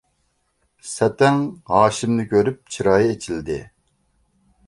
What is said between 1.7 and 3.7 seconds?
ھاشىمنى كۆرۈپ چىرايى ئېچىلدى.